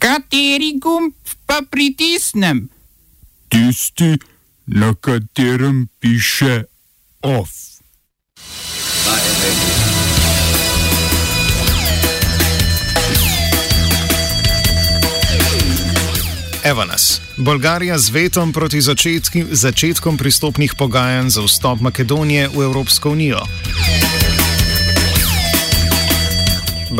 Kateri 0.00 0.78
gumb 0.80 1.12
pa 1.46 1.60
pritisnem? 1.70 2.68
Tisti, 3.48 4.16
na 4.66 4.94
katerem 4.94 5.88
piše 6.00 6.64
OF. 7.22 7.50
Evo 16.64 16.84
nas. 16.84 17.20
Bolgarija 17.36 17.98
z 17.98 18.08
vetom 18.10 18.52
proti 18.52 18.80
začetki, 18.80 19.44
začetkom 19.50 20.16
pristopnih 20.16 20.74
pogajanj 20.78 21.28
za 21.28 21.44
vstop 21.44 21.80
Makedonije 21.80 22.48
v 22.48 22.62
Evropsko 22.62 23.10
unijo. 23.10 23.44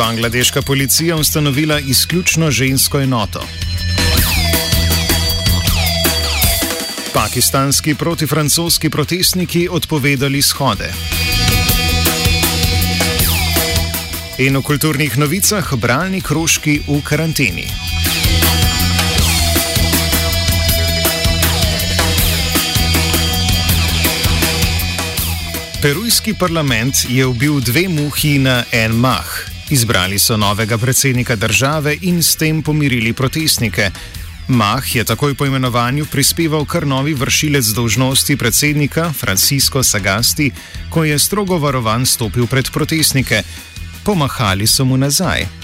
Bangladeška 0.00 0.62
policija 0.62 1.16
ustanovila 1.16 1.80
izključno 1.80 2.50
žensko 2.50 3.00
enoto. 3.00 3.42
Pakistanski 7.14 7.94
protifrancoski 7.94 8.90
protestniki 8.90 9.68
odpovedali 9.70 10.42
shode. 10.42 10.92
In 14.38 14.56
v 14.56 14.62
kulturnih 14.62 15.18
novicah 15.18 15.74
bralni 15.74 16.20
krožki 16.20 16.80
v 16.88 17.02
karanteni. 17.04 17.66
Perujski 25.82 26.34
parlament 26.34 26.94
je 27.08 27.26
ubil 27.26 27.60
dve 27.60 27.88
muhi 27.88 28.38
na 28.38 28.64
en 28.72 28.92
mah. 28.92 29.49
Izbrali 29.70 30.18
so 30.18 30.36
novega 30.36 30.78
predsednika 30.78 31.36
države 31.36 31.96
in 32.02 32.22
s 32.22 32.36
tem 32.36 32.62
pomirili 32.62 33.12
protestnike. 33.12 33.90
Mah 34.48 34.96
je 34.96 35.04
takoj 35.04 35.34
po 35.34 35.46
imenovanju 35.46 36.06
prispeval 36.10 36.64
kar 36.64 36.86
novi 36.86 37.14
vršilec 37.14 37.66
dolžnosti 37.66 38.36
predsednika 38.36 39.12
Francisco 39.12 39.82
Sagasti, 39.82 40.50
ko 40.90 41.04
je 41.04 41.18
strogo 41.18 41.58
varovan 41.58 42.06
stopil 42.06 42.46
pred 42.46 42.70
protestnike. 42.70 43.42
Pomahali 44.04 44.66
so 44.66 44.84
mu 44.84 44.96
nazaj. 44.96 45.59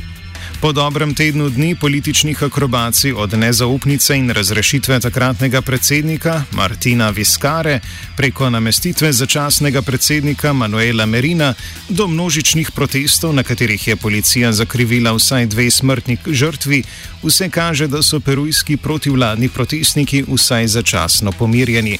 Po 0.67 0.73
dobrem 0.73 1.15
tednu 1.15 1.49
dni 1.49 1.77
političnih 1.79 2.43
akrobacij 2.43 3.13
od 3.13 3.33
nezaupnice 3.39 4.17
in 4.17 4.31
razrešitve 4.31 5.01
takratnega 5.01 5.61
predsednika 5.63 6.43
Martina 6.53 7.11
Viskare 7.11 7.81
preko 8.17 8.51
namestitve 8.51 9.13
začasnega 9.13 9.83
predsednika 9.83 10.53
Manuela 10.53 11.07
Merina 11.07 11.55
do 11.89 12.09
množičnih 12.09 12.71
protestov, 12.71 13.35
na 13.35 13.43
katerih 13.43 13.89
je 13.89 13.97
policija 13.97 14.53
zakrivila 14.53 15.13
vsaj 15.13 15.47
dve 15.47 15.71
smrtni 15.71 16.19
žrtvi, 16.27 16.83
vse 17.23 17.49
kaže, 17.51 17.87
da 17.87 18.03
so 18.03 18.21
perujski 18.21 18.77
protivladni 18.77 19.49
protestniki 19.49 20.25
vsaj 20.27 20.67
začasno 20.67 21.33
pomirjeni. 21.33 21.99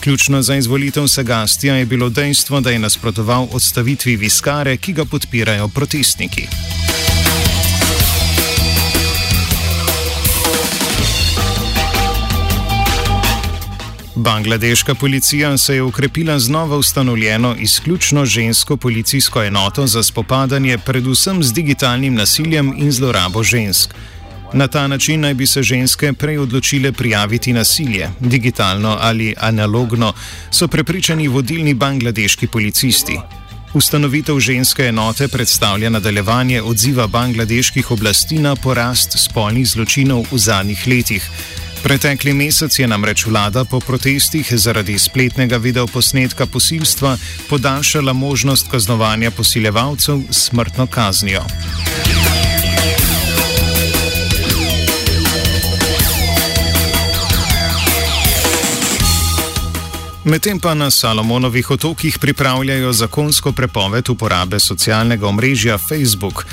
Ključno 0.00 0.42
za 0.42 0.56
izvolitev 0.56 1.06
Sagastija 1.08 1.74
je 1.74 1.86
bilo 1.86 2.08
dejstvo, 2.08 2.60
da 2.60 2.70
je 2.70 2.78
nasprotoval 2.78 3.48
odstavitvi 3.52 4.16
Viskare, 4.16 4.76
ki 4.76 4.92
ga 4.92 5.04
podpirajo 5.04 5.68
protestniki. 5.68 6.46
Bangladeška 14.16 14.94
policija 14.94 15.58
se 15.58 15.74
je 15.74 15.82
ukrepila 15.82 16.38
z 16.38 16.48
novo 16.48 16.78
ustanovljeno 16.78 17.56
izključno 17.58 18.24
žensko 18.26 18.76
policijsko 18.76 19.42
enoto 19.42 19.86
za 19.86 20.02
spopadanje 20.02 20.78
predvsem 20.78 21.42
z 21.42 21.52
digitalnim 21.52 22.14
nasiljem 22.14 22.74
in 22.76 22.92
zlorabo 22.92 23.42
žensk. 23.42 23.94
Na 24.52 24.68
ta 24.68 24.86
način 24.86 25.20
naj 25.20 25.34
bi 25.34 25.46
se 25.46 25.62
ženske 25.62 26.12
prej 26.12 26.38
odločile 26.38 26.92
prijaviti 26.92 27.52
nasilje, 27.52 28.10
digitalno 28.20 28.98
ali 29.00 29.34
analogno, 29.40 30.12
so 30.50 30.68
prepričani 30.68 31.28
vodilni 31.28 31.74
bangladeški 31.74 32.46
policisti. 32.46 33.18
Ustanovitev 33.74 34.38
ženske 34.38 34.82
enote 34.82 35.28
predstavlja 35.28 35.90
nadaljevanje 35.90 36.62
odziva 36.62 37.06
bangladeških 37.06 37.90
oblasti 37.90 38.38
na 38.38 38.56
porast 38.56 39.18
spolnih 39.18 39.66
zločinov 39.68 40.26
v 40.30 40.38
zadnjih 40.38 40.86
letih. 40.86 41.30
Pretekli 41.84 42.32
mesec 42.32 42.78
je 42.78 42.86
namreč 42.88 43.26
vlada 43.26 43.64
po 43.68 43.76
protestih 43.80 44.48
zaradi 44.56 44.98
spletnega 44.98 45.56
videoposnetka 45.56 46.46
posilstva 46.46 47.16
podaljšala 47.48 48.12
možnost 48.12 48.70
kaznovanja 48.70 49.30
posiljevalcev 49.30 50.22
s 50.30 50.48
smrtno 50.48 50.86
kaznijo. 50.86 51.44
Medtem 60.24 60.60
pa 60.60 60.74
na 60.74 60.90
Salomonovih 60.90 61.70
otokih 61.70 62.18
pripravljajo 62.18 62.92
zakonsko 62.92 63.52
prepoved 63.52 64.08
uporabe 64.08 64.58
socialnega 64.58 65.28
omrežja 65.28 65.78
Facebook, 65.78 66.46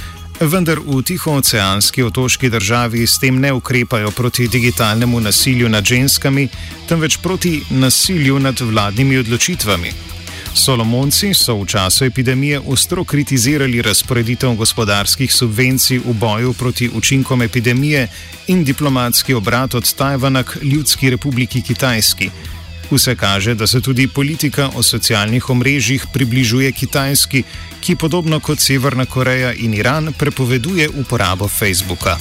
vendar 0.47 0.79
v 0.85 1.01
tihooceanski 1.05 2.03
otoški 2.03 2.49
državi 2.49 3.07
s 3.07 3.19
tem 3.19 3.39
ne 3.39 3.53
ukrepajo 3.53 4.11
proti 4.11 4.47
digitalnemu 4.47 5.19
nasilju 5.19 5.69
nad 5.69 5.85
ženskami, 5.85 6.47
temveč 6.89 7.17
proti 7.17 7.61
nasilju 7.69 8.39
nad 8.39 8.59
vladnimi 8.59 9.17
odločitvami. 9.17 9.91
Solomonci 10.53 11.33
so 11.33 11.55
v 11.61 11.65
času 11.65 12.05
epidemije 12.05 12.59
ostro 12.59 13.03
kritizirali 13.03 13.81
razporeditev 13.81 14.53
gospodarskih 14.53 15.33
subvencij 15.33 15.99
v 15.99 16.13
boju 16.13 16.53
proti 16.53 16.89
učinkom 16.93 17.41
epidemije 17.41 18.07
in 18.47 18.63
diplomatski 18.63 19.33
obrat 19.33 19.75
od 19.75 19.93
Tajvana 19.93 20.43
k 20.43 20.57
Ljudski 20.61 21.09
republiki 21.09 21.61
Kitajski. 21.61 22.29
Vse 22.91 23.15
kaže, 23.15 23.55
da 23.55 23.67
se 23.67 23.81
tudi 23.81 24.07
politika 24.07 24.69
o 24.75 24.83
socialnih 24.83 25.49
omrežjih 25.49 26.05
približuje 26.13 26.71
Kitajski, 26.71 27.43
ki 27.79 27.95
podobno 27.95 28.39
kot 28.39 28.59
Severna 28.59 29.05
Koreja 29.05 29.53
in 29.53 29.73
Iran 29.73 30.13
prepoveduje 30.13 30.89
uporabo 30.89 31.47
Facebooka. 31.47 32.17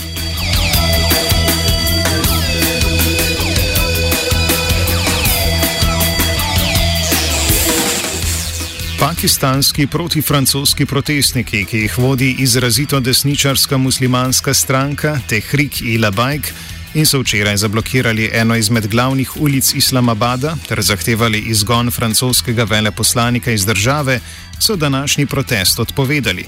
Pakistanski 9.00 9.86
protifrancoski 9.86 10.86
protestniki, 10.86 11.64
ki 11.64 11.78
jih 11.78 11.98
vodi 11.98 12.36
izrazito 12.38 13.00
desničarska 13.00 13.76
muslimanska 13.76 14.54
stranka 14.54 15.18
Tehrik 15.28 15.80
Ilabajk, 15.82 16.52
in 16.94 17.06
so 17.06 17.20
včeraj 17.20 17.56
zablokirali 17.56 18.30
eno 18.32 18.56
izmed 18.56 18.86
glavnih 18.86 19.36
ulic 19.36 19.74
Islamabada 19.74 20.56
ter 20.68 20.82
zahtevali 20.82 21.38
izgon 21.38 21.90
francoskega 21.90 22.64
veleposlanika 22.64 23.50
iz 23.50 23.66
države, 23.66 24.20
so 24.60 24.76
današnji 24.76 25.26
protest 25.26 25.78
odpovedali. 25.78 26.44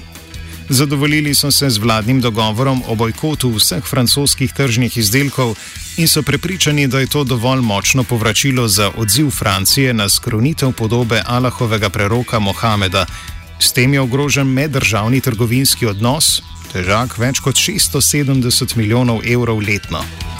Zadovoljili 0.69 1.35
so 1.35 1.51
se 1.51 1.69
z 1.69 1.77
vladnim 1.77 2.21
dogovorom 2.21 2.83
o 2.87 2.95
bojkotu 2.95 3.49
vseh 3.49 3.83
francoskih 3.83 4.53
tržnih 4.53 4.97
izdelkov 4.97 5.55
in 5.97 6.07
so 6.07 6.21
prepričani, 6.21 6.87
da 6.87 6.99
je 6.99 7.07
to 7.07 7.23
dovolj 7.23 7.61
močno 7.61 8.03
povračilo 8.03 8.67
za 8.67 8.91
odziv 8.97 9.29
Francije 9.29 9.93
na 9.93 10.09
skrunitev 10.09 10.71
podobe 10.71 11.21
Allahovega 11.25 11.89
preroka 11.89 12.39
Mohameda. 12.39 13.05
S 13.59 13.71
tem 13.71 13.93
je 13.93 14.01
ogrožen 14.01 14.47
meddržavni 14.47 15.21
trgovinski 15.21 15.85
odnos, 15.85 16.41
težak 16.73 17.17
več 17.17 17.39
kot 17.39 17.55
670 17.55 18.75
milijonov 18.75 19.21
evrov 19.27 19.59
letno. 19.59 20.32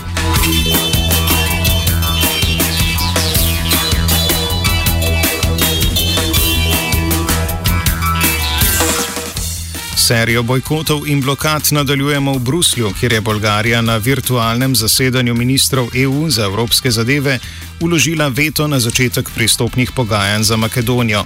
Serijo 10.04 10.44
bojkotov 10.44 11.08
in 11.08 11.22
blokad 11.22 11.68
nadaljujemo 11.72 12.34
v 12.34 12.40
Bruslju, 12.40 12.92
kjer 13.00 13.14
je 13.14 13.22
Bolgarija 13.22 13.82
na 13.82 13.98
virtualnem 13.98 14.76
zasedanju 14.76 15.34
ministrov 15.34 15.88
EU 15.96 16.30
za 16.30 16.44
evropske 16.44 16.92
zadeve 16.92 17.40
uložila 17.80 18.28
veto 18.28 18.68
na 18.68 18.80
začetek 18.80 19.30
pristopnih 19.36 19.92
pogajanj 19.92 20.44
za 20.44 20.58
Makedonijo. 20.58 21.26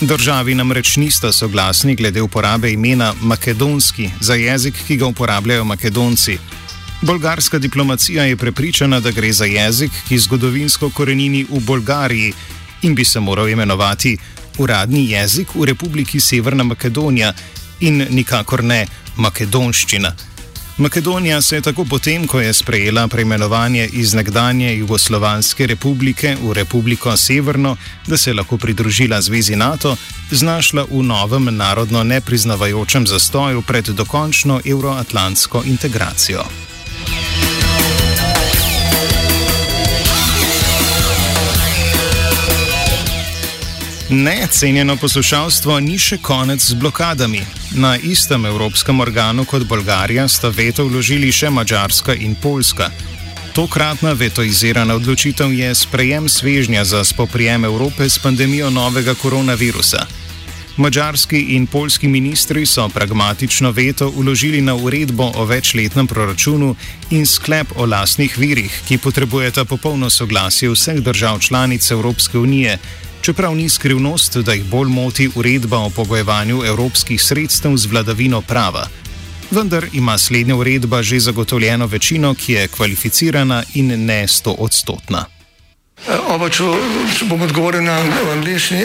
Državi 0.00 0.54
namreč 0.54 0.96
nista 0.96 1.32
soglasni 1.32 1.94
glede 1.94 2.22
uporabe 2.22 2.72
imena 2.72 3.14
makedonski 3.20 4.10
za 4.20 4.34
jezik, 4.34 4.74
ki 4.86 4.96
ga 4.96 5.06
uporabljajo 5.06 5.64
makedonci. 5.64 6.38
Bolgarska 7.02 7.58
diplomacija 7.58 8.24
je 8.24 8.36
prepričana, 8.36 9.00
da 9.00 9.10
gre 9.10 9.32
za 9.32 9.44
jezik, 9.44 9.92
ki 10.08 10.18
zgodovinsko 10.18 10.90
korenini 10.90 11.44
v 11.50 11.60
Bolgariji 11.60 12.32
in 12.82 12.94
bi 12.94 13.04
se 13.04 13.20
moral 13.20 13.48
imenovati 13.48 14.16
uradni 14.58 15.10
jezik 15.10 15.48
v 15.54 15.64
Republiki 15.64 16.20
Severna 16.20 16.64
Makedonija 16.64 17.32
in 17.80 18.06
nikakor 18.10 18.64
ne 18.64 18.86
makedonščina. 19.16 20.12
Makedonija 20.76 21.40
se 21.40 21.56
je 21.56 21.60
tako 21.60 21.84
potem, 21.84 22.26
ko 22.26 22.40
je 22.40 22.52
sprejela 22.52 23.08
preimenovanje 23.08 23.86
iz 23.92 24.14
nekdanje 24.14 24.76
Jugoslovanske 24.76 25.66
republike 25.66 26.36
v 26.42 26.52
Republiko 26.52 27.16
Severno, 27.16 27.76
da 28.06 28.16
se 28.16 28.30
je 28.30 28.34
lahko 28.34 28.58
pridružila 28.58 29.20
zvezi 29.22 29.56
NATO, 29.56 29.96
znašla 30.30 30.86
v 30.90 31.02
novem 31.02 31.56
narodno 31.56 32.04
nepriznavajočem 32.04 33.06
zastoju 33.06 33.62
pred 33.62 33.86
dokončno 33.86 34.60
euroatlantsko 34.64 35.62
integracijo. 35.66 36.44
Ne, 44.14 44.46
cenjeno 44.50 44.94
poslušalstvo 44.96 45.80
ni 45.82 45.96
še 45.98 46.20
konec 46.22 46.62
z 46.62 46.76
blokadami. 46.78 47.40
Na 47.74 47.96
istem 47.98 48.46
evropskem 48.46 49.00
organu 49.02 49.42
kot 49.44 49.64
Bolgarija 49.66 50.28
sta 50.30 50.52
veto 50.54 50.84
vložili 50.86 51.32
še 51.34 51.50
Mačarska 51.50 52.14
in 52.14 52.36
Poljska. 52.38 52.92
Tokratna 53.58 54.12
vetoizirana 54.14 54.94
odločitev 54.94 55.50
je 55.50 55.74
sprejem 55.74 56.28
svežnja 56.30 56.84
za 56.84 57.02
spoprijem 57.04 57.66
Evrope 57.66 58.06
s 58.06 58.22
pandemijo 58.22 58.70
novega 58.70 59.16
koronavirusa. 59.18 60.06
Mačarski 60.76 61.40
in 61.58 61.66
polski 61.66 62.06
ministri 62.08 62.66
so 62.66 62.86
pragmatično 62.88 63.72
veto 63.74 64.12
uložili 64.14 64.60
na 64.62 64.74
uredbo 64.74 65.32
o 65.34 65.44
večletnem 65.44 66.06
proračunu 66.06 66.76
in 67.10 67.26
sklep 67.26 67.74
o 67.76 67.86
lastnih 67.86 68.38
virih, 68.38 68.82
ki 68.86 68.98
potrebujeta 68.98 69.64
popolno 69.64 70.10
soglasje 70.10 70.70
vseh 70.70 71.02
držav 71.02 71.40
članic 71.40 71.90
Evropske 71.90 72.38
unije, 72.38 72.78
čeprav 73.24 73.54
ni 73.56 73.68
skrivnost, 73.68 74.36
da 74.36 74.52
jih 74.52 74.64
bolj 74.64 74.88
moti 74.88 75.30
uredba 75.34 75.78
o 75.78 75.90
pogojevanju 75.90 76.62
evropskih 76.64 77.22
sredstev 77.22 77.76
z 77.76 77.86
vladavino 77.86 78.40
prava. 78.40 78.88
Vendar 79.50 79.86
ima 79.92 80.18
slednja 80.18 80.56
uredba 80.56 81.02
že 81.02 81.20
zagotovljeno 81.20 81.86
večino, 81.86 82.34
ki 82.34 82.52
je 82.52 82.68
kvalificirana 82.68 83.62
in 83.74 84.04
ne 84.04 84.28
sto 84.28 84.52
odstotna. 84.58 85.24
Oba, 86.28 86.50
če, 86.50 86.64
bom 87.24 87.42
odgovoril 87.42 87.82
na 87.82 87.96
angliški. 88.32 88.84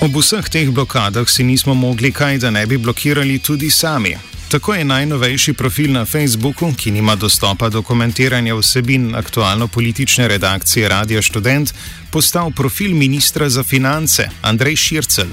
Ob 0.00 0.16
vseh 0.16 0.48
teh 0.48 0.64
blokadah 0.72 1.28
si 1.28 1.44
nismo 1.44 1.74
mogli 1.76 2.08
kaj, 2.08 2.38
da 2.40 2.50
ne 2.50 2.64
bi 2.66 2.78
blokirali 2.80 3.38
tudi 3.38 3.68
sami. 3.70 4.16
Tako 4.48 4.74
je 4.74 4.84
najnovejši 4.84 5.52
profil 5.52 5.92
na 5.92 6.06
Facebooku, 6.08 6.72
ki 6.72 6.90
nima 6.90 7.16
dostopa 7.20 7.68
do 7.68 7.82
komentiranja 7.82 8.54
vsebin 8.56 9.14
aktualno-politične 9.14 10.28
redakcije 10.28 10.88
Radio 10.88 11.22
Student, 11.22 11.74
postal 12.10 12.50
profil 12.50 12.94
ministra 12.96 13.48
za 13.48 13.62
finance 13.62 14.28
Andrej 14.42 14.76
Šircel. 14.76 15.28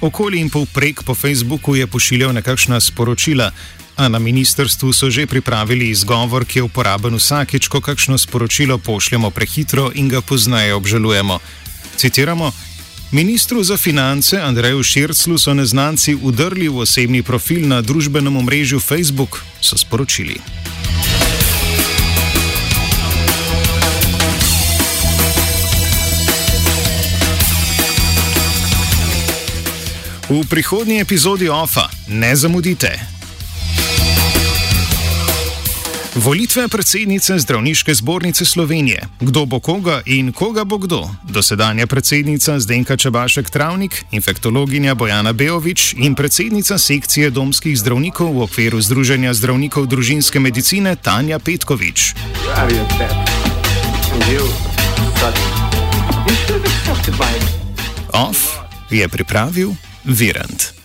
Okoli 0.00 0.38
in 0.38 0.50
povprek 0.50 1.02
po 1.02 1.14
Facebooku 1.14 1.74
je 1.74 1.86
pošiljal 1.86 2.32
nekakšna 2.32 2.80
sporočila, 2.80 3.50
a 3.96 4.08
na 4.08 4.18
ministrstvu 4.18 4.92
so 4.92 5.10
že 5.10 5.26
pripravili 5.26 5.90
izgovor, 5.90 6.44
ki 6.44 6.58
je 6.58 6.62
uporaben 6.62 7.18
vsakeč, 7.18 7.68
ko 7.68 7.80
kakšno 7.80 8.18
sporočilo 8.18 8.78
pošljemo 8.78 9.30
prehitro 9.30 9.90
in 9.94 10.08
ga 10.08 10.20
poznaje 10.20 10.74
obžalujemo. 10.74 11.38
Citiramo. 11.96 12.52
Ministru 13.12 13.62
za 13.62 13.76
finance 13.76 14.40
Andreju 14.40 14.82
Širclu 14.82 15.38
so 15.38 15.54
neznanci 15.54 16.16
udrli 16.22 16.68
v 16.68 16.78
osebni 16.78 17.22
profil 17.22 17.68
na 17.68 17.78
družbenem 17.82 18.36
omrežju 18.36 18.80
Facebook, 18.80 19.44
so 19.60 19.78
sporočili. 19.78 20.42
V 30.28 30.42
prihodnji 30.50 31.00
epizodi 31.00 31.48
OFA 31.48 31.88
ne 32.08 32.36
zamudite. 32.36 33.15
Volitve 36.16 36.68
predsednice 36.68 37.38
Zdravniške 37.38 37.94
zbornice 37.94 38.44
Slovenije. 38.44 39.02
Kdo 39.20 39.44
bo 39.44 39.60
koga 39.60 40.00
in 40.06 40.32
koga 40.32 40.64
bo 40.64 40.78
kdo? 40.78 41.10
Dosedanja 41.28 41.86
predsednica 41.86 42.60
Zdenka 42.60 42.96
Čebašek 42.96 43.50
Travnik, 43.50 44.04
infektologinja 44.10 44.94
Bojana 44.94 45.32
Beovič 45.32 45.94
in 45.98 46.14
predsednica 46.14 46.78
sekcije 46.78 47.30
domskih 47.30 47.78
zdravnikov 47.78 48.32
v 48.32 48.42
okviru 48.42 48.80
Združenja 48.80 49.34
zdravnikov 49.34 49.86
družinske 49.86 50.40
medicine 50.40 50.96
Tanja 50.96 51.38
Petkovič. 51.38 52.14
Off 58.12 58.40
je 58.90 59.08
pripravil 59.08 59.76
Virant. 60.04 60.75